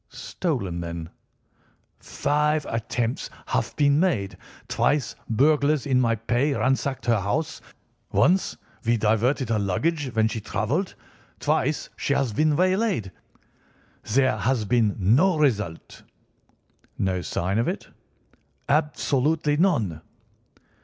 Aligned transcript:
"Stolen, 0.09 0.79
then." 0.81 1.11
"Five 1.99 2.65
attempts 2.67 3.29
have 3.45 3.75
been 3.75 3.99
made. 3.99 4.35
Twice 4.67 5.15
burglars 5.29 5.85
in 5.85 6.01
my 6.01 6.15
pay 6.15 6.55
ransacked 6.55 7.05
her 7.05 7.19
house. 7.21 7.61
Once 8.11 8.57
we 8.83 8.97
diverted 8.97 9.49
her 9.49 9.59
luggage 9.59 10.09
when 10.15 10.27
she 10.27 10.41
travelled. 10.41 10.95
Twice 11.39 11.89
she 11.97 12.15
has 12.15 12.33
been 12.33 12.55
waylaid. 12.55 13.11
There 14.01 14.37
has 14.37 14.65
been 14.65 14.95
no 14.97 15.37
result." 15.37 16.01
"No 16.97 17.21
sign 17.21 17.59
of 17.59 17.67
it?" 17.67 17.87
"Absolutely 18.67 19.55
none." 19.55 20.01